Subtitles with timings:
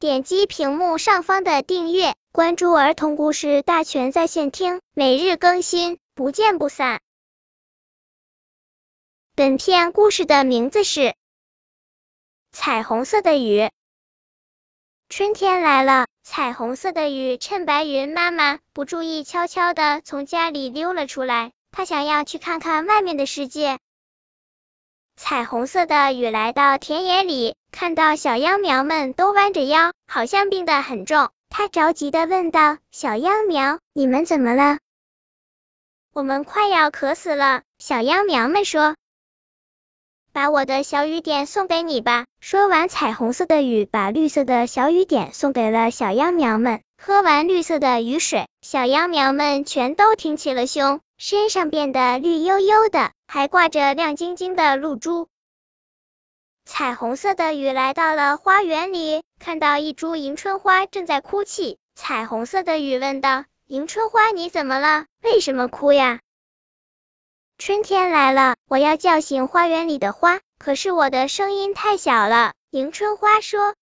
[0.00, 7.00] 点击屏幕上方的订阅，关注儿童故事大全在线听，每日更新，不见不散。
[9.34, 11.00] 本片故事的名字是
[12.52, 13.60] 《彩虹色的雨》。
[15.08, 21.50] 春天来了，彩虹色的雨趁白云妈妈不注意，悄悄的从家里溜了出来。
[21.72, 23.80] 她想要去看看外面的世界。
[25.16, 31.30] 彩虹色的雨来到田野里，看到小秧苗们都弯着腰，好像病得很重。
[31.48, 34.78] 他着急的问道：“小秧苗，你们怎么了
[36.12, 38.96] ？”“我们快要渴死了。”小秧苗们说。
[40.30, 42.26] 把我的小雨点送给你吧。
[42.40, 46.80] 说完，彩虹色的雨把绿色的小雨点送给了小秧苗们。
[46.96, 55.28] 喝完绿色的雨水，小秧苗们全都挺起了胸，身上变得绿油油的，还挂着亮晶晶的露珠。
[56.70, 61.78] 彩虹色的雨来到了花园里，看到一株迎春花正在哭泣。
[61.94, 65.06] 彩虹色的雨问道：“迎春花，你怎么了？
[65.22, 66.20] 为什么哭呀？”
[67.56, 72.52] 春天来了，我要叫醒花园里的花，可是我的声音太小了。
[72.70, 73.74] 迎春花说：“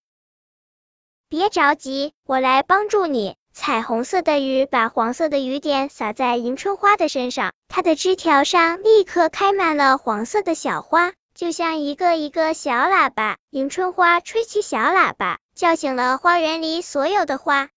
[1.29, 13.37] 别着急，我来帮助你。”彩虹色的雨把黄色的雨点洒在迎春花的身上，它的枝条上立刻开满了黄色的小花，就像一个一个小喇叭。
[13.51, 17.69] 迎春花吹起小喇叭，叫醒了花园里所有的花。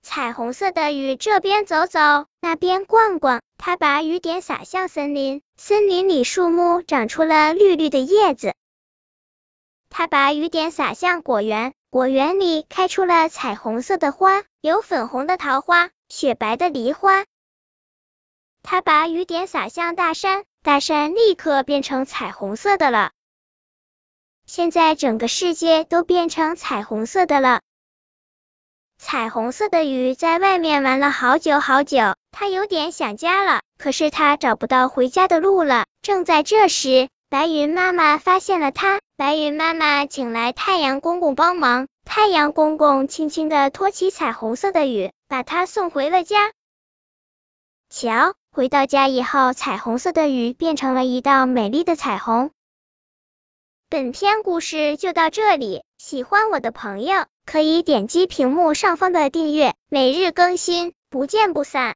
[0.00, 3.42] 彩虹色的雨这边走走，那边逛逛。
[3.58, 8.54] 它把雨点洒向森林，森林里树木长出了绿绿的叶子。
[9.88, 17.24] 它把雨点洒向果园，果园里开出了彩虹色的花，有粉红的桃花，雪白的梨花。
[18.62, 23.12] 它把雨点洒向大山，大山立刻变成彩虹色的了。
[24.44, 27.62] 现在整个世界都变成彩虹色的了。
[28.98, 35.86] 彩虹色的雨在外面玩了好久好久，它有点想家了，可是它找不到回家的路了。
[36.02, 46.52] 正在这时，白云妈妈发现了它，白云妈妈请来太阳公公帮忙，太阳公公轻轻的托起彩虹色的雨，把它送回了家。
[47.92, 52.52] 瞧，回到家以后，彩虹色的雨变成了一道美丽的彩虹。
[53.88, 61.88] 本篇故事就到这里，喜欢我的朋友可以点击屏幕上方的订阅，每日更新，不见不散。